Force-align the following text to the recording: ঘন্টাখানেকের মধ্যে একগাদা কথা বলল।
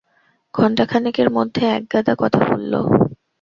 ঘন্টাখানেকের 0.53 1.29
মধ্যে 1.29 1.63
একগাদা 1.77 2.13
কথা 2.19 2.39
বলল। 2.49 2.73